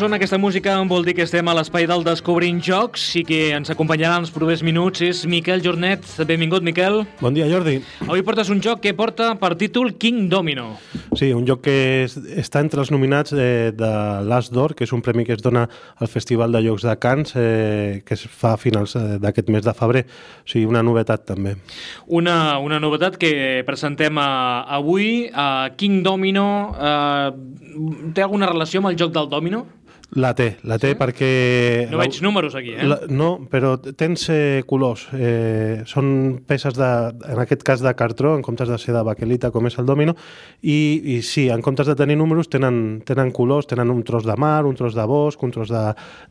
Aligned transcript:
en 0.00 0.14
aquesta 0.14 0.38
música, 0.38 0.78
vol 0.88 1.04
dir 1.04 1.12
que 1.12 1.24
estem 1.26 1.46
a 1.50 1.52
l'espai 1.52 1.84
del 1.90 2.00
Descobrint 2.06 2.62
Jocs 2.64 3.02
i 3.20 3.22
que 3.28 3.40
ens 3.52 3.68
acompanyarà 3.70 4.14
en 4.16 4.24
els 4.24 4.30
propers 4.32 4.62
minuts 4.64 5.02
és 5.04 5.20
Miquel 5.28 5.60
Jornet. 5.60 6.06
Benvingut, 6.24 6.64
Miquel. 6.64 7.02
Bon 7.20 7.34
dia, 7.36 7.44
Jordi. 7.50 7.74
Avui 8.06 8.22
portes 8.24 8.48
un 8.48 8.62
joc 8.64 8.80
que 8.80 8.94
porta 8.96 9.34
per 9.36 9.52
títol 9.60 9.92
King 10.00 10.30
Domino. 10.32 10.78
Sí, 11.18 11.28
un 11.36 11.44
joc 11.44 11.60
que 11.66 11.74
és, 12.06 12.16
està 12.40 12.62
entre 12.64 12.80
els 12.80 12.92
nominats 12.94 13.34
eh, 13.36 13.68
de 13.76 13.90
l'As 14.24 14.48
d'Or, 14.54 14.72
que 14.78 14.86
és 14.88 14.94
un 14.96 15.02
premi 15.04 15.26
que 15.28 15.36
es 15.36 15.44
dona 15.44 15.66
al 15.68 16.08
Festival 16.08 16.56
de 16.56 16.64
Jocs 16.64 16.88
de 16.88 16.96
Cants, 17.02 17.36
eh, 17.36 18.00
que 18.06 18.16
es 18.16 18.24
fa 18.24 18.54
a 18.56 18.62
finals 18.62 18.96
eh, 18.96 19.18
d'aquest 19.20 19.52
mes 19.52 19.66
de 19.66 19.76
febrer. 19.76 20.06
O 20.40 20.48
sigui, 20.54 20.64
una 20.70 20.80
novetat 20.86 21.26
també. 21.34 21.58
Una, 22.08 22.56
una 22.64 22.80
novetat 22.80 23.20
que 23.20 23.60
presentem 23.68 24.16
a, 24.16 24.30
avui. 24.80 25.28
A 25.34 25.68
King 25.76 26.00
Domino 26.06 26.48
eh, 26.80 28.10
té 28.16 28.24
alguna 28.24 28.48
relació 28.48 28.80
amb 28.80 28.94
el 28.94 28.98
joc 28.98 29.12
del 29.12 29.28
Domino? 29.28 29.66
La 30.12 30.34
té, 30.36 30.58
la 30.68 30.76
té 30.76 30.90
sí? 30.92 30.96
perquè... 31.00 31.28
No 31.88 31.96
veig 31.96 32.18
números 32.20 32.52
aquí, 32.58 32.74
eh? 32.76 32.84
La, 32.84 32.98
no, 33.08 33.30
però 33.48 33.78
tens 33.80 34.26
eh, 34.28 34.60
colors. 34.68 35.06
Eh, 35.16 35.86
són 35.88 36.10
peces, 36.44 36.76
de, 36.76 36.88
en 37.32 37.40
aquest 37.40 37.64
cas, 37.64 37.80
de 37.80 37.94
cartró, 37.96 38.34
en 38.36 38.44
comptes 38.44 38.68
de 38.68 38.76
ser 38.76 38.92
de 38.92 39.00
baquelita, 39.08 39.48
com 39.54 39.70
és 39.70 39.78
el 39.80 39.88
domino, 39.88 40.12
i, 40.60 40.76
i 41.14 41.16
sí, 41.24 41.46
en 41.48 41.64
comptes 41.64 41.88
de 41.88 41.96
tenir 41.96 42.18
números, 42.20 42.52
tenen, 42.52 43.00
tenen 43.08 43.32
colors, 43.32 43.70
tenen 43.70 43.88
un 43.88 44.04
tros 44.04 44.28
de 44.28 44.36
mar, 44.36 44.66
un 44.68 44.76
tros 44.76 44.92
de 44.98 45.06
bosc, 45.08 45.48
un 45.48 45.56
tros 45.56 45.72
de, 45.72 45.86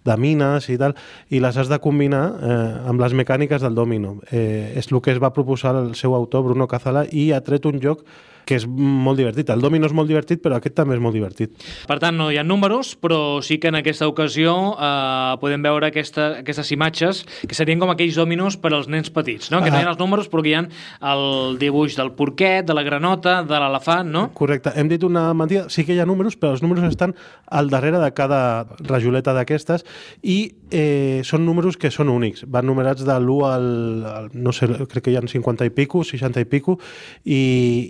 de 0.06 0.18
mines 0.22 0.70
i 0.70 0.78
tal, 0.78 0.94
i 1.34 1.42
les 1.42 1.58
has 1.58 1.72
de 1.72 1.82
combinar 1.82 2.26
eh, 2.38 2.64
amb 2.92 3.02
les 3.02 3.18
mecàniques 3.18 3.66
del 3.66 3.74
domino. 3.74 4.20
Eh, 4.30 4.76
és 4.78 4.94
el 4.94 5.02
que 5.02 5.16
es 5.16 5.24
va 5.24 5.34
proposar 5.34 5.74
el 5.82 5.96
seu 5.98 6.14
autor, 6.14 6.46
Bruno 6.52 6.70
Cazala, 6.70 7.08
i 7.10 7.32
ha 7.34 7.42
tret 7.42 7.66
un 7.66 7.82
joc 7.82 8.06
que 8.52 8.60
és 8.60 8.68
molt 8.68 9.20
divertit. 9.22 9.50
El 9.54 9.64
domino 9.64 9.88
és 9.88 9.96
molt 9.96 10.12
divertit, 10.12 10.42
però 10.44 10.58
aquest 10.60 10.76
també 10.76 10.98
és 10.98 11.04
molt 11.04 11.16
divertit. 11.16 11.54
Per 11.88 11.98
tant, 12.04 12.18
no 12.20 12.28
hi 12.32 12.40
ha 12.42 12.44
números, 12.44 12.94
però 13.00 13.40
sí 13.46 13.62
que 13.64 13.72
en 13.72 13.80
aquesta 13.80 14.10
ocasió 14.12 14.56
eh, 14.76 15.38
podem 15.40 15.64
veure 15.64 15.88
aquesta, 15.88 16.28
aquestes 16.42 16.74
imatges 16.76 17.24
que 17.48 17.56
serien 17.56 17.80
com 17.80 17.94
aquells 17.94 18.20
dominos 18.20 18.58
per 18.60 18.74
als 18.76 18.90
nens 18.92 19.12
petits, 19.14 19.52
no? 19.54 19.62
que 19.64 19.72
ah. 19.72 19.76
no 19.76 19.80
hi 19.80 19.88
ha 19.88 19.94
els 19.94 20.02
números, 20.02 20.28
però 20.32 20.44
que 20.44 20.52
hi 20.52 20.58
ha 20.60 20.66
el 21.14 21.58
dibuix 21.62 21.96
del 21.96 22.12
porquet, 22.18 22.66
de 22.68 22.76
la 22.76 22.84
granota, 22.84 23.40
de 23.48 23.62
l'elefant, 23.64 24.12
no? 24.12 24.26
Correcte. 24.36 24.74
Hem 24.76 24.92
dit 24.92 25.04
una 25.08 25.30
mentida, 25.38 25.70
sí 25.72 25.86
que 25.88 25.96
hi 25.96 26.02
ha 26.04 26.10
números, 26.10 26.36
però 26.40 26.56
els 26.58 26.66
números 26.66 26.90
estan 26.90 27.16
al 27.48 27.72
darrere 27.72 28.02
de 28.02 28.12
cada 28.18 28.42
rajoleta 28.80 29.36
d'aquestes 29.38 29.86
i 30.24 30.38
eh, 30.72 31.22
són 31.28 31.46
números 31.46 31.78
que 31.78 31.92
són 31.94 32.12
únics. 32.12 32.44
Van 32.52 32.68
numerats 32.68 33.06
de 33.08 33.16
l'1 33.16 33.48
al, 33.48 33.70
al, 34.12 34.30
no 34.34 34.56
sé, 34.56 34.68
crec 34.92 35.08
que 35.08 35.14
hi 35.14 35.20
ha 35.20 35.24
50 35.24 35.68
i 35.68 35.74
pico, 35.76 36.04
60 36.08 36.42
i 36.42 36.48
pico, 36.50 36.78
i, 37.24 37.42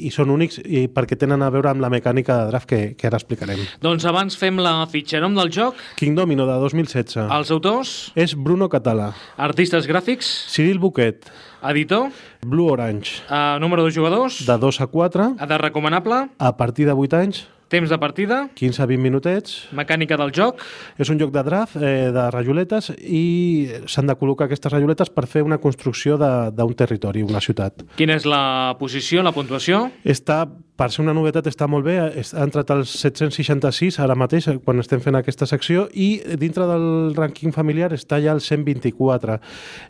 i 0.06 0.12
són 0.14 0.34
únics 0.34 0.51
tècnics 0.52 0.60
i 0.68 0.88
perquè 0.92 1.18
tenen 1.18 1.42
a 1.42 1.50
veure 1.52 1.70
amb 1.72 1.82
la 1.82 1.90
mecànica 1.90 2.38
de 2.42 2.50
draft 2.52 2.68
que, 2.68 2.96
que 2.96 3.08
ara 3.08 3.18
explicarem. 3.20 3.60
Doncs 3.82 4.06
abans 4.06 4.36
fem 4.38 4.58
la 4.60 4.86
fitxa. 4.88 5.22
Nom 5.22 5.36
del 5.36 5.52
joc? 5.52 5.76
King 5.98 6.16
Domino, 6.16 6.46
de 6.46 6.58
2016. 6.60 7.30
Els 7.30 7.52
autors? 7.52 8.12
És 8.16 8.36
Bruno 8.36 8.70
Catala. 8.70 9.14
Artistes 9.38 9.88
gràfics? 9.88 10.30
Cyril 10.52 10.80
Buquet. 10.80 11.30
Editor? 11.62 12.10
Blue 12.42 12.72
Orange. 12.72 13.22
Uh, 13.30 13.60
número 13.62 13.86
de 13.86 13.92
jugadors? 13.94 14.42
De 14.48 14.58
2 14.58 14.82
a 14.82 14.88
4. 14.88 15.34
Edat 15.46 15.62
recomanable? 15.62 16.28
A 16.40 16.56
partir 16.58 16.88
de 16.90 16.94
8 16.98 17.22
anys. 17.22 17.46
Temps 17.72 17.88
de 17.88 17.98
partida? 17.98 18.50
15 18.54 18.82
a 18.84 18.86
20 18.86 19.00
minutets. 19.00 19.54
Mecànica 19.72 20.18
del 20.20 20.34
joc? 20.36 20.60
És 21.00 21.08
un 21.08 21.22
joc 21.22 21.32
de 21.32 21.44
draft, 21.48 21.78
eh, 21.80 22.10
de 22.12 22.26
rajoletes, 22.36 22.90
i 23.00 23.70
s'han 23.88 24.12
de 24.12 24.16
col·locar 24.20 24.50
aquestes 24.50 24.74
rajoletes 24.74 25.10
per 25.10 25.24
fer 25.26 25.46
una 25.48 25.58
construcció 25.58 26.18
d'un 26.20 26.74
territori, 26.76 27.24
una 27.24 27.40
ciutat. 27.40 27.86
Quina 27.96 28.20
és 28.20 28.28
la 28.28 28.76
posició, 28.78 29.24
la 29.24 29.32
puntuació? 29.32 29.86
Està 30.04 30.50
per 30.82 30.90
ser 30.90 31.04
una 31.04 31.14
novetat 31.14 31.46
està 31.46 31.68
molt 31.70 31.86
bé, 31.86 31.98
ha 32.02 32.42
entrat 32.42 32.72
als 32.74 32.90
766 33.04 34.00
ara 34.02 34.16
mateix, 34.18 34.48
quan 34.66 34.82
estem 34.82 35.02
fent 35.04 35.18
aquesta 35.20 35.46
secció, 35.46 35.84
i 35.94 36.08
dintre 36.42 36.66
del 36.66 37.14
rànquing 37.14 37.54
familiar 37.54 37.92
està 37.94 38.18
ja 38.24 38.32
al 38.34 38.42
124. 38.42 39.38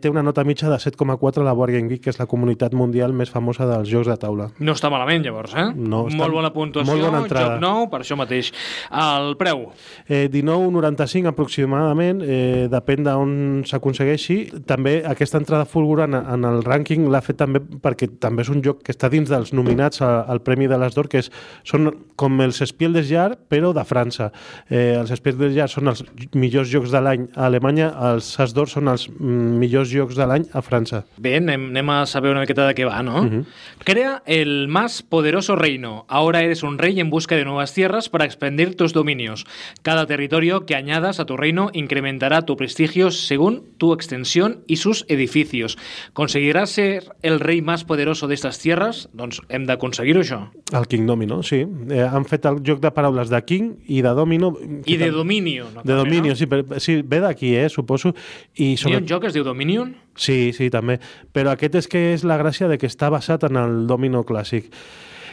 Té 0.04 0.12
una 0.12 0.24
nota 0.26 0.44
mitja 0.44 0.68
de 0.68 0.76
7,4 0.76 1.40
a 1.40 1.46
la 1.46 1.54
Board 1.56 1.72
Game 1.72 1.88
Geek, 1.88 2.02
que 2.04 2.12
és 2.12 2.20
la 2.20 2.26
comunitat 2.28 2.76
mundial 2.76 3.16
més 3.16 3.32
famosa 3.32 3.64
dels 3.70 3.88
jocs 3.88 4.10
de 4.10 4.18
taula. 4.20 4.50
No 4.60 4.74
està 4.76 4.90
malament, 4.92 5.24
llavors, 5.24 5.54
eh? 5.56 5.70
No, 5.72 6.04
està 6.10 6.20
molt 6.26 6.36
bona 6.36 6.52
puntuació, 6.52 6.92
molt 6.92 7.08
bona 7.08 7.22
entrada. 7.24 7.54
joc 7.54 7.64
nou, 7.64 7.71
per 7.90 8.02
això 8.02 8.16
mateix. 8.18 8.52
El 8.90 9.36
preu? 9.40 9.66
Eh, 10.06 10.28
19,95 10.32 11.30
aproximadament, 11.32 12.22
eh, 12.22 12.68
depèn 12.72 13.06
d'on 13.06 13.34
s'aconsegueixi. 13.68 14.38
També 14.68 15.00
aquesta 15.08 15.40
entrada 15.40 15.68
fulgurant 15.68 16.14
en 16.20 16.48
el 16.48 16.62
rànquing 16.66 17.08
l'ha 17.10 17.22
fet 17.24 17.40
també 17.40 17.62
perquè 17.62 18.08
també 18.20 18.44
és 18.46 18.50
un 18.52 18.62
joc 18.64 18.82
que 18.86 18.92
està 18.94 19.10
dins 19.12 19.30
dels 19.30 19.52
nominats 19.56 20.02
al 20.02 20.42
Premi 20.44 20.68
de 20.70 20.78
les 20.78 20.94
d'Or, 20.94 21.08
que 21.08 21.22
és, 21.22 21.30
són 21.64 21.90
com 22.16 22.40
els 22.44 22.60
Espiel 22.64 22.94
des 22.96 23.08
Jar, 23.08 23.36
però 23.50 23.72
de 23.76 23.84
França. 23.88 24.30
Eh, 24.68 24.94
els 24.98 25.12
Espiel 25.14 25.38
des 25.40 25.54
Jar 25.56 25.68
són 25.70 25.92
els 25.92 26.04
millors 26.34 26.70
jocs 26.70 26.92
de 26.92 27.00
l'any 27.02 27.28
a 27.34 27.46
Alemanya, 27.46 27.92
els 28.12 28.32
As 28.42 28.54
d'Or 28.54 28.70
són 28.70 28.90
els 28.92 29.08
millors 29.18 29.90
jocs 29.92 30.18
de 30.18 30.26
l'any 30.28 30.48
a 30.52 30.62
França. 30.64 31.04
Bé, 31.22 31.36
anem, 31.40 31.68
anem 31.72 31.94
a 31.94 32.02
saber 32.10 32.32
una 32.32 32.42
miqueta 32.44 32.66
de 32.68 32.76
què 32.76 32.88
va, 32.88 33.02
no? 33.02 33.22
Uh 33.22 33.30
-huh. 33.30 33.44
Crea 33.84 34.22
el 34.26 34.68
más 34.68 35.02
poderoso 35.02 35.56
reino. 35.56 36.04
Ahora 36.08 36.42
eres 36.42 36.62
un 36.62 36.78
rey 36.78 37.00
en 37.00 37.10
busca 37.10 37.36
de 37.36 37.44
nuevas 37.44 37.61
tierras 37.70 38.08
para 38.08 38.24
expandir 38.24 38.74
tus 38.74 38.92
dominios. 38.92 39.46
Cada 39.82 40.06
territorio 40.06 40.66
que 40.66 40.74
añadas 40.74 41.20
a 41.20 41.26
tu 41.26 41.36
reino 41.36 41.70
incrementará 41.72 42.42
tu 42.42 42.56
prestigio 42.56 43.12
según 43.12 43.62
tu 43.78 43.92
extensión 43.92 44.64
y 44.66 44.76
sus 44.76 45.06
edificios. 45.08 45.78
¿Conseguirás 46.12 46.70
ser 46.70 47.14
el 47.22 47.38
rei 47.38 47.62
més 47.62 47.86
poderoso 47.86 48.26
d'estes 48.26 48.58
tierres? 48.58 49.06
Doncs 49.14 49.38
hem 49.46 49.68
d'aconseguir-ho, 49.70 50.24
això. 50.26 50.40
El 50.74 50.88
King 50.90 51.06
Domino, 51.06 51.42
sí. 51.46 51.62
Eh, 51.62 52.02
han 52.02 52.26
fet 52.26 52.50
el 52.50 52.58
joc 52.66 52.82
de 52.82 52.90
paraules 52.90 53.30
de 53.30 53.38
King 53.46 53.76
i 53.86 54.02
de 54.02 54.14
Domino. 54.18 54.50
I 54.58 54.98
de 54.98 55.12
Dominio. 55.14 55.70
No, 55.76 55.86
de 55.86 56.00
Dominio, 56.02 56.34
no? 56.34 56.40
sí, 56.40 56.50
però, 56.50 56.80
sí, 56.82 56.98
ve 57.06 57.22
d'aquí, 57.22 57.54
eh, 57.54 57.68
suposo. 57.70 58.16
I 58.56 58.74
sobre... 58.76 58.96
Hi 58.96 58.98
ha 58.98 59.04
un 59.04 59.08
joc 59.08 59.22
que 59.22 59.30
es 59.30 59.38
diu 59.38 59.46
Dominion? 59.46 59.94
Sí, 60.18 60.50
sí, 60.56 60.68
també. 60.74 60.98
Però 61.32 61.54
aquest 61.54 61.78
és 61.84 61.88
que 61.88 62.04
és 62.16 62.26
la 62.26 62.40
gràcia 62.40 62.66
de 62.66 62.80
que 62.80 62.90
està 62.90 63.12
basat 63.12 63.46
en 63.46 63.60
el 63.60 63.86
Domino 63.86 64.26
clàssic 64.26 64.72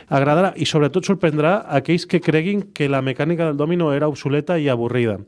agradarà 0.10 0.54
i 0.58 0.66
sobretot 0.66 1.06
sorprendrà 1.06 1.60
aquells 1.80 2.06
que 2.10 2.22
creguin 2.22 2.68
que 2.74 2.90
la 2.90 3.02
mecànica 3.06 3.48
del 3.48 3.58
domino 3.58 3.94
era 3.94 4.10
obsoleta 4.10 4.58
i 4.58 4.68
avorrida. 4.70 5.20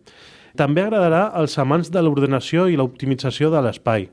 També 0.59 0.83
agradarà 0.83 1.27
als 1.37 1.57
amants 1.61 1.91
de 1.91 2.01
l'ordenació 2.03 2.67
i 2.67 2.79
l'optimització 2.79 3.51
de 3.53 3.61
l'espai 3.65 4.09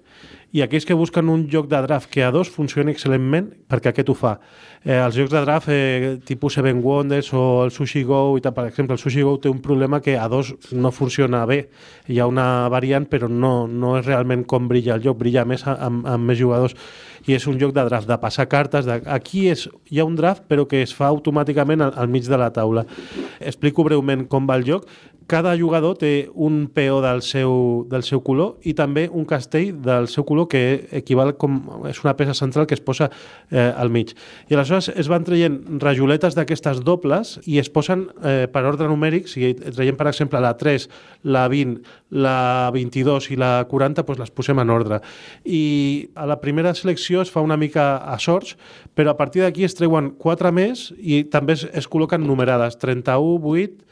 i 0.53 0.63
aquells 0.65 0.87
que 0.89 0.97
busquen 0.97 1.29
un 1.29 1.45
joc 1.53 1.67
de 1.69 1.81
draft 1.85 2.09
que 2.09 2.23
a 2.25 2.31
dos 2.33 2.49
funcioni 2.49 2.95
excel·lentment, 2.95 3.51
perquè 3.69 3.91
aquest 3.91 4.09
ho 4.09 4.15
fa. 4.17 4.39
Eh, 4.81 4.97
els 4.97 5.17
jocs 5.19 5.35
de 5.35 5.43
draft 5.45 5.69
eh, 5.73 6.15
tipus 6.25 6.57
Seven 6.57 6.81
Wonders 6.85 7.29
o 7.37 7.43
el 7.67 7.73
Sushi 7.75 8.03
Go, 8.09 8.39
i 8.39 8.45
tal, 8.45 8.55
per 8.57 8.65
exemple, 8.71 8.97
el 8.97 9.03
Sushi 9.03 9.25
Go 9.27 9.37
té 9.43 9.53
un 9.53 9.61
problema 9.65 10.01
que 10.01 10.17
a 10.17 10.25
dos 10.33 10.55
no 10.73 10.93
funciona 10.95 11.45
bé. 11.47 11.67
Hi 12.09 12.21
ha 12.21 12.29
una 12.31 12.69
variant, 12.73 13.05
però 13.11 13.29
no, 13.29 13.67
no 13.69 13.99
és 13.99 14.07
realment 14.07 14.47
com 14.49 14.71
brilla 14.71 14.97
el 14.97 15.05
joc, 15.05 15.19
brilla 15.21 15.45
més 15.45 15.67
amb, 15.69 16.07
amb 16.09 16.33
més 16.33 16.41
jugadors 16.41 16.77
i 17.29 17.35
és 17.37 17.45
un 17.51 17.59
joc 17.61 17.75
de 17.77 17.85
draft, 17.85 18.09
de 18.09 18.17
passar 18.23 18.49
cartes. 18.49 18.89
De... 18.89 19.03
Aquí 19.13 19.49
és, 19.53 19.67
hi 19.93 20.01
ha 20.01 20.09
un 20.09 20.17
draft, 20.17 20.47
però 20.49 20.65
que 20.71 20.81
es 20.81 20.97
fa 20.97 21.11
automàticament 21.13 21.85
al, 21.85 21.93
al 21.93 22.09
mig 22.09 22.25
de 22.25 22.41
la 22.41 22.49
taula. 22.57 22.87
Explico 23.39 23.85
breument 23.85 24.25
com 24.33 24.49
va 24.49 24.57
el 24.57 24.65
joc 24.65 24.89
cada 25.29 25.53
jugador 25.59 25.99
té 26.01 26.31
un 26.33 26.71
peó 26.73 27.03
del 27.05 27.21
seu, 27.21 27.85
del 27.93 28.03
seu 28.03 28.23
color 28.25 28.57
i 28.65 28.73
també 28.73 29.05
un 29.13 29.27
castell 29.29 29.75
del 29.85 30.09
seu 30.09 30.25
color 30.25 30.47
que 30.49 30.89
equival 30.97 31.35
com 31.37 31.59
és 31.91 32.01
una 32.01 32.15
peça 32.17 32.33
central 32.35 32.65
que 32.67 32.73
es 32.75 32.81
posa 32.81 33.11
eh, 33.53 33.69
al 33.69 33.93
mig. 33.93 34.15
I 34.49 34.57
aleshores 34.57 34.89
es 34.89 35.11
van 35.13 35.27
traient 35.29 35.59
rajoletes 35.85 36.33
d'aquestes 36.35 36.81
dobles 36.81 37.37
i 37.45 37.59
es 37.61 37.69
posen 37.69 38.07
eh, 38.25 38.47
per 38.49 38.65
ordre 38.65 38.89
numèric, 38.89 39.29
si 39.29 39.53
traiem 39.61 39.99
per 40.01 40.09
exemple 40.09 40.41
la 40.41 40.55
3, 40.57 40.89
la 41.29 41.45
20, 41.53 41.83
la 42.25 42.39
22 42.73 43.29
i 43.37 43.37
la 43.37 43.53
40, 43.69 44.07
doncs 44.09 44.23
les 44.25 44.33
posem 44.33 44.63
en 44.65 44.73
ordre. 44.73 45.03
I 45.45 46.09
a 46.17 46.25
la 46.31 46.39
primera 46.41 46.73
selecció 46.73 47.21
es 47.21 47.29
fa 47.35 47.45
una 47.45 47.61
mica 47.61 47.99
a 48.01 48.17
sorts, 48.17 48.57
però 48.97 49.13
a 49.13 49.21
partir 49.21 49.45
d'aquí 49.45 49.69
es 49.69 49.77
treuen 49.77 50.15
4 50.17 50.55
més 50.57 50.89
i 50.97 51.21
també 51.29 51.59
es, 51.59 51.67
es 51.69 51.91
col·loquen 51.91 52.25
numerades, 52.25 52.81
31, 52.81 53.45
8, 53.45 53.85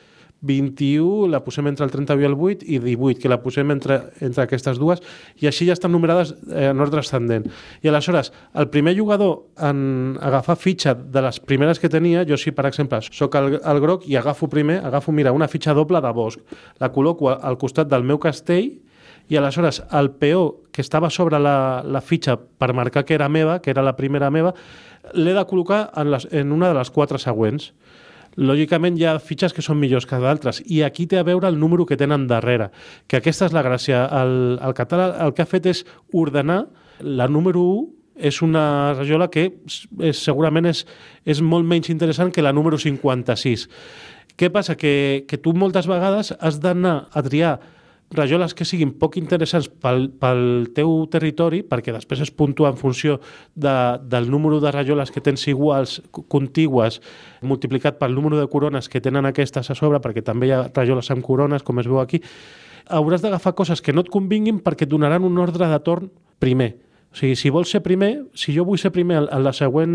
21 0.47 1.29
la 1.33 1.43
posem 1.45 1.67
entre 1.71 1.87
el 1.87 1.93
31 1.93 2.23
i 2.23 2.29
el 2.29 2.37
8 2.37 2.67
i 2.67 2.79
18, 2.83 3.21
que 3.23 3.31
la 3.31 3.41
posem 3.43 3.71
entre, 3.75 3.99
entre 4.25 4.47
aquestes 4.47 4.81
dues 4.81 5.03
i 5.43 5.51
així 5.51 5.69
ja 5.69 5.77
estan 5.77 5.93
numerades 5.95 6.33
eh, 6.49 6.71
en 6.71 6.81
ordre 6.81 7.03
ascendent. 7.03 7.49
I 7.83 7.91
aleshores, 7.91 8.33
el 8.55 8.71
primer 8.73 8.97
jugador 8.99 9.47
en 9.63 10.17
agafar 10.23 10.57
fitxa 10.61 10.95
de 10.95 11.23
les 11.27 11.41
primeres 11.41 11.83
que 11.83 11.91
tenia, 11.93 12.25
jo 12.29 12.39
sí, 12.41 12.55
per 12.57 12.67
exemple, 12.71 13.03
sóc 13.11 13.37
el, 13.39 13.59
el 13.59 13.83
groc 13.83 14.07
i 14.09 14.17
agafo 14.17 14.49
primer, 14.49 14.81
agafo, 14.87 15.13
mira, 15.13 15.35
una 15.37 15.49
fitxa 15.49 15.75
doble 15.75 16.01
de 16.03 16.13
bosc, 16.17 16.59
la 16.81 16.93
col·loco 16.95 17.33
al 17.35 17.59
costat 17.59 17.91
del 17.91 18.07
meu 18.07 18.21
castell 18.23 18.73
i 19.29 19.37
aleshores 19.37 19.83
el 19.99 20.13
peó 20.21 20.63
que 20.73 20.83
estava 20.85 21.11
sobre 21.11 21.41
la, 21.43 21.83
la 21.85 22.01
fitxa 22.01 22.37
per 22.37 22.73
marcar 22.75 23.05
que 23.05 23.15
era 23.15 23.29
meva, 23.29 23.61
que 23.63 23.71
era 23.71 23.83
la 23.83 23.97
primera 23.97 24.31
meva, 24.31 24.55
l'he 25.15 25.35
de 25.35 25.45
col·locar 25.47 25.87
en, 25.97 26.11
les, 26.15 26.29
en 26.31 26.53
una 26.53 26.71
de 26.71 26.79
les 26.79 26.91
quatre 26.91 27.19
següents 27.23 27.73
lògicament 28.37 28.99
hi 28.99 29.07
ha 29.09 29.17
fitxes 29.19 29.55
que 29.57 29.65
són 29.65 29.81
millors 29.81 30.07
que 30.07 30.21
d'altres 30.21 30.63
i 30.67 30.83
aquí 30.85 31.07
té 31.09 31.19
a 31.19 31.27
veure 31.27 31.49
el 31.49 31.59
número 31.59 31.87
que 31.87 31.97
tenen 31.97 32.27
darrere, 32.29 32.71
que 33.09 33.21
aquesta 33.21 33.49
és 33.49 33.57
la 33.57 33.65
gràcia. 33.65 34.07
El, 34.23 34.59
el 34.63 34.75
català 34.77 35.13
el 35.25 35.35
que 35.35 35.45
ha 35.45 35.51
fet 35.51 35.67
és 35.73 35.85
ordenar 36.13 36.67
la 37.01 37.29
número 37.29 37.61
1 37.61 37.87
és 38.17 38.41
una 38.41 38.95
rajola 38.97 39.29
que 39.29 39.51
és, 40.01 40.17
segurament 40.17 40.69
és, 40.71 40.87
és 41.29 41.43
molt 41.45 41.69
menys 41.69 41.91
interessant 41.93 42.31
que 42.33 42.45
la 42.45 42.55
número 42.57 42.79
56 42.81 43.67
Què 44.37 44.51
passa? 44.53 44.77
Que, 44.77 45.25
que 45.29 45.39
tu 45.41 45.55
moltes 45.57 45.89
vegades 45.89 46.35
has 46.37 46.61
d'anar 46.61 47.09
a 47.13 47.23
triar 47.25 47.55
rajoles 48.11 48.55
que 48.55 48.65
siguin 48.65 48.93
poc 49.01 49.17
interessants 49.19 49.67
pel, 49.83 50.09
pel 50.21 50.69
teu 50.77 50.93
territori, 51.11 51.63
perquè 51.67 51.95
després 51.95 52.23
es 52.23 52.31
puntua 52.31 52.71
en 52.71 52.79
funció 52.79 53.19
de, 53.55 53.75
del 54.07 54.31
número 54.31 54.61
de 54.63 54.71
rajoles 54.75 55.11
que 55.11 55.21
tens 55.25 55.47
iguals, 55.51 55.99
contigües, 56.13 57.01
multiplicat 57.43 57.99
pel 57.99 58.15
número 58.15 58.39
de 58.39 58.47
corones 58.53 58.89
que 58.89 59.03
tenen 59.03 59.27
aquestes 59.27 59.71
a 59.71 59.79
sobre, 59.79 60.01
perquè 60.05 60.23
també 60.23 60.51
hi 60.51 60.55
ha 60.55 60.63
rajoles 60.71 61.11
amb 61.11 61.27
corones, 61.27 61.67
com 61.67 61.83
es 61.83 61.91
veu 61.91 62.01
aquí, 62.01 62.23
hauràs 62.87 63.25
d'agafar 63.25 63.57
coses 63.59 63.83
que 63.83 63.93
no 63.93 64.07
et 64.07 64.13
convinguin 64.13 64.63
perquè 64.63 64.87
et 64.87 64.93
donaran 64.93 65.27
un 65.27 65.39
ordre 65.43 65.67
de 65.67 65.81
torn 65.83 66.11
primer. 66.39 66.86
O 67.17 67.19
sigui, 67.19 67.33
si 67.41 67.49
vols 67.49 67.71
ser 67.73 67.81
primer, 67.81 68.27
si 68.37 68.53
jo 68.53 68.67
vull 68.69 68.77
ser 68.77 68.91
primer 68.93 69.23
en 69.23 69.41
la 69.41 69.53
següent 69.57 69.93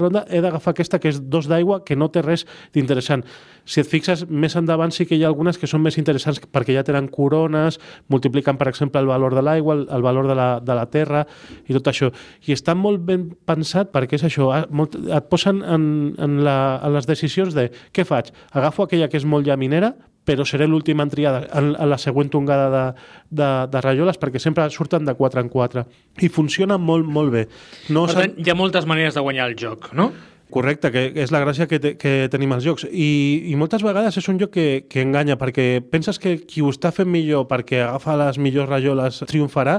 ronda, 0.00 0.22
he 0.32 0.40
d'agafar 0.40 0.72
aquesta 0.72 0.96
que 1.02 1.10
és 1.12 1.18
dos 1.28 1.44
d'aigua, 1.44 1.82
que 1.84 1.98
no 2.00 2.06
té 2.08 2.22
res 2.24 2.46
d'interessant. 2.72 3.26
Si 3.68 3.82
et 3.82 3.90
fixes, 3.90 4.22
més 4.32 4.56
endavant 4.56 4.88
sí 4.88 5.04
que 5.04 5.18
hi 5.18 5.26
ha 5.26 5.28
algunes 5.28 5.60
que 5.60 5.68
són 5.68 5.82
més 5.84 5.98
interessants 6.00 6.40
perquè 6.40 6.72
ja 6.72 6.84
tenen 6.86 7.10
corones, 7.12 7.76
multipliquen, 8.08 8.56
per 8.56 8.70
exemple, 8.70 9.02
el 9.04 9.10
valor 9.10 9.36
de 9.36 9.42
l'aigua, 9.44 9.76
el, 9.84 10.06
valor 10.06 10.30
de 10.30 10.38
la, 10.38 10.46
de 10.64 10.78
la 10.78 10.86
terra 10.88 11.26
i 11.68 11.76
tot 11.76 11.92
això. 11.92 12.08
I 12.48 12.56
està 12.56 12.72
molt 12.72 13.04
ben 13.04 13.28
pensat 13.44 13.92
perquè 13.92 14.16
és 14.16 14.24
això, 14.30 14.48
molt, 14.72 14.96
et 14.96 15.28
posen 15.28 15.60
en, 15.60 15.84
en, 16.16 16.40
la, 16.40 16.56
en 16.80 16.96
les 16.96 17.10
decisions 17.10 17.52
de 17.52 17.68
què 17.92 18.08
faig? 18.08 18.32
Agafo 18.56 18.88
aquella 18.88 19.12
que 19.12 19.20
és 19.20 19.28
molt 19.28 19.44
llaminera, 19.44 19.92
però 20.24 20.46
seré 20.46 20.68
l'últim 20.70 21.00
en 21.02 21.10
triar 21.10 21.34
en, 21.50 21.72
en 21.74 21.88
la 21.90 21.98
següent 21.98 22.30
tongada 22.30 22.68
de, 22.72 22.82
de, 23.30 23.50
de 23.72 23.84
rajoles 23.84 24.20
perquè 24.22 24.42
sempre 24.42 24.68
surten 24.70 25.06
de 25.08 25.14
4 25.18 25.42
en 25.42 25.48
4 25.52 25.86
i 26.22 26.28
funciona 26.30 26.78
molt, 26.78 27.08
molt 27.08 27.32
bé. 27.34 27.46
No 27.90 28.06
per 28.06 28.20
tant, 28.20 28.36
hi 28.38 28.52
ha 28.52 28.58
moltes 28.58 28.86
maneres 28.86 29.18
de 29.18 29.24
guanyar 29.24 29.50
el 29.50 29.58
joc, 29.58 29.90
no? 29.98 30.12
Correcte, 30.52 30.90
que 30.92 31.06
és 31.16 31.30
la 31.32 31.40
gràcia 31.40 31.64
que, 31.64 31.78
te, 31.80 31.94
que 31.96 32.28
tenim 32.28 32.50
als 32.52 32.66
jocs. 32.66 32.84
I, 32.84 33.48
I 33.48 33.54
moltes 33.56 33.80
vegades 33.80 34.18
és 34.20 34.26
un 34.28 34.36
joc 34.40 34.52
que, 34.52 34.66
que 34.84 35.00
enganya, 35.00 35.38
perquè 35.40 35.80
penses 35.80 36.20
que 36.20 36.36
qui 36.44 36.60
ho 36.60 36.68
està 36.68 36.90
fent 36.92 37.08
millor 37.08 37.46
perquè 37.48 37.80
agafa 37.86 38.18
les 38.20 38.36
millors 38.36 38.68
rajoles 38.68 39.22
triomfarà, 39.30 39.78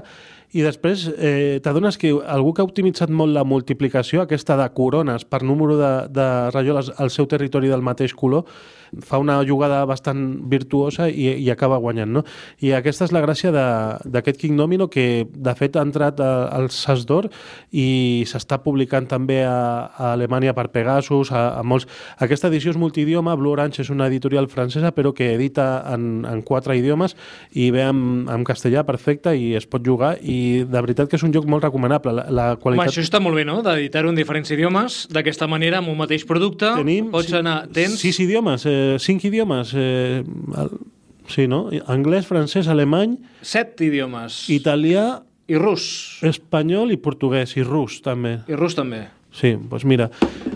i 0.54 0.62
després 0.66 1.08
eh, 1.14 1.60
t'adones 1.66 1.98
que 2.02 2.12
algú 2.30 2.52
que 2.54 2.62
ha 2.62 2.68
optimitzat 2.68 3.14
molt 3.14 3.34
la 3.34 3.46
multiplicació, 3.46 4.22
aquesta 4.22 4.58
de 4.58 4.68
corones 4.74 5.26
per 5.26 5.44
número 5.46 5.78
de, 5.78 5.94
de 6.14 6.28
rajoles 6.54 6.92
al 6.98 7.14
seu 7.14 7.30
territori 7.30 7.70
del 7.70 7.86
mateix 7.86 8.14
color, 8.18 8.46
fa 9.02 9.20
una 9.22 9.40
jugada 9.48 9.84
bastant 9.90 10.22
virtuosa 10.50 11.08
i, 11.10 11.30
i 11.42 11.50
acaba 11.52 11.80
guanyant, 11.82 12.12
no? 12.14 12.24
I 12.62 12.74
aquesta 12.78 13.08
és 13.08 13.14
la 13.16 13.24
gràcia 13.24 13.52
d'aquest 13.54 14.40
King 14.42 14.58
Domino, 14.60 14.90
que 14.92 15.26
de 15.34 15.56
fet 15.58 15.78
ha 15.78 15.86
entrat 15.86 16.20
al 16.24 16.70
SAS 16.74 17.06
d'Or 17.10 17.30
i 17.72 18.24
s'està 18.30 18.60
publicant 18.64 19.08
també 19.10 19.42
a, 19.48 19.90
a 19.90 20.14
Alemanya 20.14 20.54
per 20.58 20.70
Pegasus, 20.74 21.32
a, 21.32 21.60
a 21.60 21.64
molts... 21.64 21.88
Aquesta 22.24 22.50
edició 22.52 22.74
és 22.74 22.80
multidioma, 22.80 23.36
Blue 23.40 23.54
Orange 23.54 23.84
és 23.84 23.92
una 23.94 24.08
editorial 24.12 24.50
francesa, 24.52 24.94
però 24.96 25.14
que 25.16 25.34
edita 25.34 25.84
en, 25.94 26.24
en 26.30 26.44
quatre 26.46 26.78
idiomes 26.78 27.18
i 27.52 27.70
ve 27.74 27.86
en, 27.88 28.28
en 28.32 28.46
castellà 28.48 28.86
perfecte 28.88 29.34
i 29.38 29.54
es 29.58 29.68
pot 29.70 29.84
jugar 29.86 30.16
i 30.22 30.64
de 30.68 30.84
veritat 30.86 31.10
que 31.10 31.18
és 31.20 31.26
un 31.26 31.34
joc 31.36 31.48
molt 31.50 31.66
recomanable. 31.66 32.14
La, 32.14 32.28
la 32.30 32.48
qualitat... 32.58 32.86
Home, 32.86 32.94
això 32.94 33.06
està 33.06 33.22
molt 33.24 33.40
bé, 33.40 33.46
no?, 33.48 33.62
d'editar-ho 33.66 34.12
en 34.12 34.20
diferents 34.20 34.52
idiomes, 34.54 35.04
d'aquesta 35.14 35.48
manera, 35.52 35.82
amb 35.82 35.92
un 35.94 36.00
mateix 36.00 36.26
producte, 36.30 36.70
Tenim, 36.80 37.10
pots 37.14 37.34
anar... 37.38 37.64
Tens... 37.74 38.00
Sis 38.04 38.20
idiomes, 38.24 38.68
eh, 38.70 38.83
cinc 39.02 39.26
idiomes, 39.30 39.74
eh, 39.76 40.24
el, 40.24 40.72
sí, 41.28 41.48
no? 41.48 41.66
Anglès, 41.92 42.28
francès, 42.30 42.70
alemany... 42.72 43.18
Set 43.42 43.82
idiomes. 43.82 44.46
Italià... 44.54 45.24
I 45.52 45.58
rus. 45.60 45.86
Espanyol 46.24 46.94
i 46.96 46.98
portuguès, 47.04 47.58
i 47.60 47.66
rus, 47.68 47.98
també. 48.06 48.38
I 48.48 48.56
rus, 48.56 48.78
també. 48.78 49.02
Sí, 49.34 49.56
doncs 49.58 49.84
mira, 49.90 50.08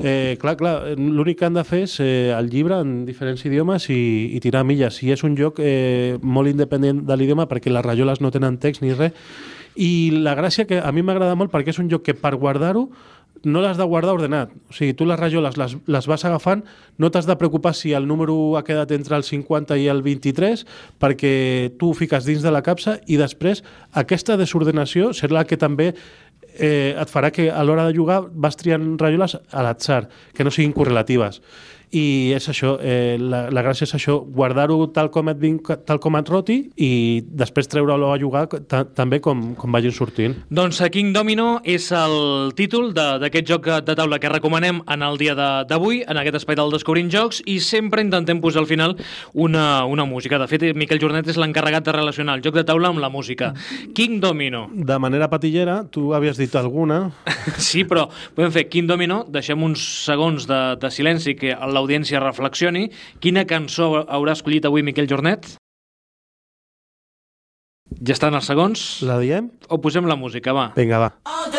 eh, 0.06 0.38
clar, 0.39 0.53
clar, 0.56 0.75
l'únic 0.95 1.39
que 1.39 1.47
han 1.47 1.57
de 1.57 1.63
fer 1.65 1.81
és 1.88 1.97
eh, 2.00 2.29
el 2.31 2.47
llibre 2.53 2.77
en 2.83 3.01
diferents 3.07 3.41
idiomes 3.50 3.89
i, 3.89 4.00
i 4.38 4.39
tirar 4.39 4.62
milles. 4.69 5.01
I 5.03 5.12
és 5.15 5.25
un 5.25 5.35
joc 5.35 5.59
eh, 5.59 6.15
molt 6.21 6.53
independent 6.53 7.01
de 7.09 7.18
l'idioma 7.18 7.50
perquè 7.50 7.74
les 7.74 7.83
rajoles 7.83 8.21
no 8.21 8.31
tenen 8.31 8.62
text 8.62 8.85
ni 8.85 8.94
res 8.94 9.18
i 9.77 10.09
la 10.25 10.33
gràcia 10.38 10.65
que 10.65 10.79
a 10.81 10.91
mi 10.91 11.03
m'agrada 11.06 11.38
molt 11.38 11.53
perquè 11.53 11.69
és 11.74 11.79
un 11.81 11.89
joc 11.89 12.07
que 12.07 12.18
per 12.18 12.33
guardar-ho 12.35 12.88
no 13.44 13.62
l'has 13.62 13.78
de 13.78 13.86
guardar 13.86 14.16
ordenat. 14.16 14.51
O 14.69 14.75
sigui, 14.75 14.95
tu 14.98 15.06
les 15.06 15.19
rajoles 15.19 15.57
les, 15.57 15.75
les 15.86 16.07
vas 16.10 16.25
agafant, 16.25 16.63
no 16.98 17.12
t'has 17.12 17.28
de 17.28 17.36
preocupar 17.39 17.75
si 17.78 17.94
el 17.94 18.07
número 18.07 18.57
ha 18.57 18.63
quedat 18.68 18.92
entre 18.95 19.18
el 19.18 19.25
50 19.28 19.78
i 19.78 19.88
el 19.92 20.04
23, 20.06 20.66
perquè 21.01 21.34
tu 21.80 21.92
ho 21.92 21.98
fiques 21.98 22.25
dins 22.25 22.45
de 22.45 22.54
la 22.54 22.63
capsa 22.66 22.98
i 23.06 23.19
després 23.19 23.63
aquesta 23.94 24.38
desordenació 24.38 25.13
serà 25.18 25.42
la 25.42 25.48
que 25.48 25.60
també 25.60 25.94
eh, 26.57 26.95
et 26.98 27.10
farà 27.12 27.31
que 27.31 27.50
a 27.51 27.63
l'hora 27.63 27.88
de 27.88 27.95
jugar 27.95 28.24
vas 28.34 28.57
triant 28.57 28.95
rajoles 29.00 29.38
a 29.38 29.66
l'atzar, 29.66 30.07
que 30.34 30.45
no 30.45 30.54
siguin 30.54 30.75
correlatives 30.75 31.42
i 31.95 32.34
és 32.36 32.48
això, 32.51 32.75
eh, 32.84 33.16
la, 33.19 33.45
la 33.54 33.63
gràcia 33.63 33.86
és 33.88 33.94
això, 33.95 34.18
guardar-ho 34.19 34.89
tal 34.95 35.10
com 35.13 35.30
et 35.31 35.39
vinc, 35.39 35.69
tal 35.88 36.01
com 36.04 36.18
et 36.19 36.30
roti 36.30 36.57
i 36.84 36.89
després 37.24 37.69
treure-lo 37.72 38.12
a 38.12 38.18
jugar 38.19 38.45
també 38.98 39.22
com, 39.24 39.54
com 39.56 39.72
vagin 39.72 39.95
sortint. 39.95 40.36
Doncs 40.51 40.81
King 40.92 41.13
Domino 41.16 41.62
és 41.63 41.88
el 41.95 42.51
títol 42.57 42.92
d'aquest 42.95 43.48
joc 43.48 43.69
de 43.88 43.95
taula 43.95 44.19
que 44.19 44.31
recomanem 44.31 44.81
en 44.84 45.06
el 45.06 45.18
dia 45.19 45.36
d'avui, 45.38 46.01
en 46.07 46.19
aquest 46.19 46.42
espai 46.42 46.57
del 46.60 46.74
Descobrint 46.74 47.12
Jocs, 47.13 47.42
i 47.48 47.60
sempre 47.63 48.04
intentem 48.04 48.42
posar 48.44 48.63
al 48.63 48.69
final 48.69 48.98
una, 49.34 49.86
una 49.86 50.06
música. 50.06 50.39
De 50.42 50.48
fet, 50.51 50.68
Miquel 50.75 51.01
Jornet 51.01 51.28
és 51.31 51.39
l'encarregat 51.39 51.88
de 51.88 51.95
relacionar 51.95 52.38
el 52.38 52.44
joc 52.45 52.57
de 52.57 52.66
taula 52.68 52.92
amb 52.92 53.04
la 53.04 53.12
música. 53.13 53.54
King 53.95 54.19
Domino. 54.24 54.68
De 54.74 55.00
manera 55.00 55.30
patillera, 55.31 55.81
tu 55.92 56.12
havies 56.18 56.39
dit 56.39 56.56
alguna. 56.60 57.00
sí, 57.57 57.86
però 57.88 58.07
podem 58.36 58.51
fer 58.56 58.68
King 58.72 58.89
Domino, 58.89 59.24
deixem 59.31 59.63
uns 59.63 59.84
segons 60.07 60.48
de, 60.50 60.62
de 60.81 60.92
silenci 60.92 61.38
que 61.38 61.54
el 61.56 61.76
l'audiència 61.77 62.21
reflexioni. 62.24 62.88
Quina 63.24 63.45
cançó 63.50 63.94
haurà 64.03 64.35
escollit 64.38 64.68
avui 64.68 64.83
Miquel 64.85 65.09
Jornet? 65.09 65.53
Ja 68.03 68.18
estan 68.18 68.35
els 68.38 68.50
segons? 68.51 68.88
La 69.07 69.15
diem? 69.24 69.47
O 69.71 69.79
posem 69.81 70.09
la 70.09 70.19
música, 70.19 70.53
va. 70.53 70.71
Vinga, 70.75 71.00
va. 71.06 71.13
All 71.24 71.56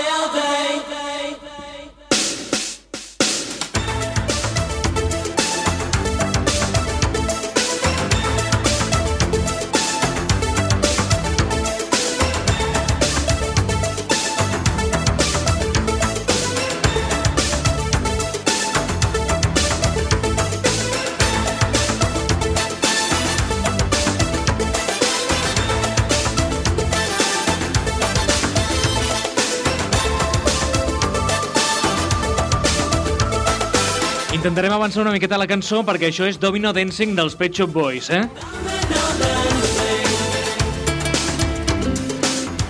Intentarem 34.48 34.72
avançar 34.72 35.02
una 35.02 35.10
miqueta 35.12 35.36
la 35.36 35.44
cançó 35.44 35.82
perquè 35.84 36.08
això 36.08 36.24
és 36.24 36.38
Domino 36.40 36.70
Dancing 36.72 37.10
dels 37.12 37.34
Pet 37.36 37.52
Shop 37.58 37.68
Boys, 37.68 38.06
eh? 38.08 38.22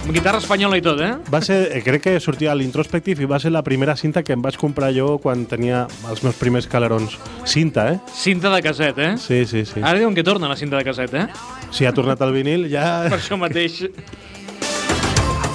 Amb 0.02 0.10
guitarra 0.10 0.40
espanyola 0.42 0.80
i 0.80 0.82
tot, 0.82 0.98
eh? 0.98 1.12
Va 1.30 1.38
ser, 1.38 1.60
eh, 1.70 1.84
crec 1.86 2.02
que 2.02 2.16
sortia 2.18 2.50
a 2.50 2.56
l'Introspective 2.58 3.22
i 3.22 3.30
va 3.30 3.38
ser 3.38 3.54
la 3.54 3.62
primera 3.62 3.94
cinta 3.94 4.24
que 4.26 4.34
em 4.34 4.42
vaig 4.42 4.58
comprar 4.58 4.90
jo 4.90 5.20
quan 5.22 5.46
tenia 5.46 5.86
els 6.10 6.24
meus 6.26 6.34
primers 6.34 6.66
calerons. 6.66 7.14
Cinta, 7.46 7.92
eh? 7.92 8.00
Cinta 8.10 8.50
de 8.50 8.60
casset, 8.60 8.98
eh? 8.98 9.14
Sí, 9.16 9.44
sí, 9.46 9.64
sí. 9.64 9.78
Ara 9.78 10.00
diuen 10.02 10.18
que 10.18 10.26
torna 10.26 10.50
la 10.50 10.56
cinta 10.58 10.82
de 10.82 10.82
casset, 10.82 11.14
eh? 11.14 11.28
Si 11.70 11.86
ha 11.86 11.94
tornat 11.94 12.18
el 12.26 12.34
vinil, 12.34 12.66
ja... 12.74 13.06
Per 13.06 13.22
això 13.22 13.38
mateix. 13.38 13.84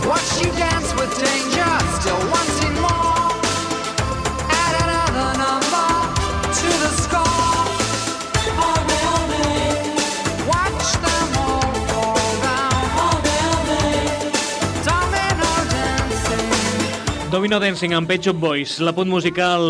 Watch 0.07 0.39
you 0.39 0.51
dance 0.55 0.95
with 0.95 1.11
danger, 1.19 1.73
still 1.99 2.29
wanting 2.31 2.62
Domino 17.33 17.57
Dancing 17.59 17.95
amb 17.97 18.05
Pet 18.07 18.21
Shop 18.27 18.37
Boys, 18.37 18.75
la 18.85 18.91
punt 18.93 19.09
musical 19.09 19.63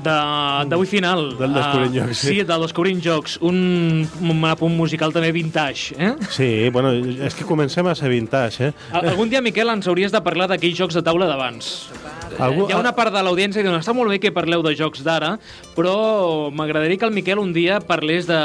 d'avui 0.00 0.88
final. 0.88 1.34
Del 1.36 1.52
Descobrint 1.52 1.92
Ah, 1.92 2.06
Jocs, 2.06 2.16
Sí, 2.22 2.28
sí. 2.38 2.42
del 2.48 2.62
Descobrint 2.64 3.02
Jocs. 3.04 3.34
Un, 3.44 4.08
un 4.24 4.40
punt 4.56 4.72
musical 4.74 5.12
també 5.12 5.30
vintage, 5.30 5.94
eh? 5.98 6.14
Sí, 6.32 6.70
bueno, 6.72 6.94
és 6.94 7.34
que 7.36 7.44
comencem 7.44 7.86
a 7.86 7.94
ser 7.94 8.08
vintage, 8.08 8.70
eh? 8.70 8.72
Al- 8.92 9.10
Algun 9.12 9.28
dia, 9.28 9.42
Miquel, 9.44 9.68
ens 9.68 9.86
hauries 9.86 10.10
de 10.12 10.20
parlar 10.24 10.48
d'aquells 10.48 10.78
jocs 10.80 10.94
de 10.96 11.02
taula 11.04 11.26
d'abans. 11.28 11.90
Algú- 12.38 12.68
Hi 12.68 12.72
ha 12.72 12.78
una 12.78 12.94
part 12.94 13.12
de 13.12 13.22
l'audiència 13.22 13.62
que 13.62 13.68
diu 13.68 13.78
està 13.78 13.92
molt 13.96 14.10
bé 14.10 14.18
que 14.20 14.30
parleu 14.32 14.62
de 14.62 14.74
jocs 14.76 15.02
d'ara, 15.04 15.38
però 15.76 16.50
m'agradaria 16.52 16.96
que 16.98 17.04
el 17.08 17.12
Miquel 17.12 17.38
un 17.38 17.52
dia 17.52 17.80
parlés 17.80 18.26
de, 18.28 18.38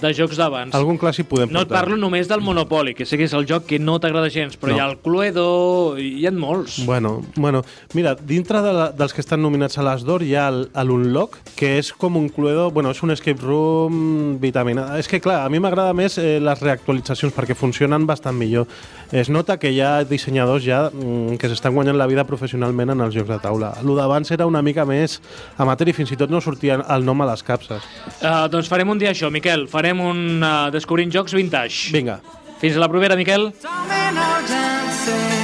de 0.00 0.12
jocs 0.14 0.36
d'abans. 0.36 0.74
Algun 0.74 0.98
clàssic 0.98 1.26
podem 1.26 1.50
No 1.52 1.60
et 1.64 1.68
portar. 1.68 1.82
parlo 1.84 1.96
només 1.96 2.28
del 2.28 2.40
Monopoly, 2.40 2.94
que 2.94 3.04
sé 3.06 3.16
que 3.18 3.24
és 3.24 3.32
el 3.34 3.46
joc 3.46 3.66
que 3.66 3.78
no 3.78 3.98
t'agrada 3.98 4.30
gens, 4.30 4.56
però 4.60 4.70
No. 4.72 4.76
hi 4.76 4.80
ha 4.80 4.90
el 4.90 4.98
Cluedo, 4.98 5.98
hi 5.98 6.26
ha 6.26 6.30
molts. 6.32 6.84
Bueno, 6.86 7.22
bueno, 7.36 7.64
mira, 7.94 8.14
dintre 8.14 8.60
de 8.62 8.72
la, 8.72 8.90
dels 8.92 9.12
que 9.14 9.20
estan 9.20 9.42
nominats 9.42 9.78
a 9.78 9.82
l'Asdor 9.82 10.22
hi 10.22 10.34
ha 10.36 10.50
l'Unlock, 10.50 11.38
que 11.56 11.78
és 11.78 11.92
com 11.92 12.16
un 12.16 12.28
Cluedo, 12.28 12.70
bueno, 12.70 12.90
és 12.90 13.02
un 13.02 13.10
escape 13.10 13.40
room 13.42 14.38
vitaminat. 14.40 14.98
És 15.00 15.08
que, 15.08 15.20
clar, 15.20 15.44
a 15.46 15.48
mi 15.48 15.58
m'agrada 15.60 15.92
més 15.96 16.18
eh, 16.18 16.38
les 16.40 16.60
reactualitzacions 16.60 17.34
perquè 17.34 17.54
funcionen 17.56 18.06
bastant 18.06 18.36
millor. 18.36 18.66
Es 19.12 19.28
nota 19.30 19.56
que 19.58 19.70
hi 19.70 19.80
ha 19.80 20.04
dissenyadors 20.04 20.64
ja 20.66 20.90
mm, 20.92 21.36
que 21.38 21.48
s'estan 21.48 21.74
guanyant 21.74 21.96
la 21.98 22.06
vida 22.10 22.24
professionalment 22.26 22.90
en 22.90 23.00
els 23.00 23.15
jocs 23.16 23.32
de 23.32 23.38
taula. 23.42 23.72
Lo 23.86 23.96
d'abans 23.98 24.30
era 24.34 24.48
una 24.48 24.62
mica 24.64 24.86
més 24.88 25.18
amateur 25.62 25.90
i 25.90 25.96
fins 25.96 26.12
i 26.12 26.20
tot 26.20 26.32
no 26.32 26.42
sortia 26.44 26.80
el 26.82 27.06
nom 27.06 27.24
a 27.24 27.30
les 27.32 27.44
capses. 27.46 27.84
Uh, 28.20 28.46
doncs 28.52 28.70
farem 28.72 28.92
un 28.92 29.00
dia 29.02 29.14
això, 29.14 29.32
Miquel. 29.32 29.66
Farem 29.72 30.02
un 30.04 30.26
uh, 30.42 30.68
Descobrint 30.74 31.12
Jocs 31.12 31.36
Vintage. 31.36 31.94
Vinga. 31.96 32.20
Fins 32.60 32.76
a 32.76 32.84
la 32.84 32.90
propera, 32.92 33.18
Miquel. 33.18 33.50
Domino 33.64 34.28
dancing 34.48 35.35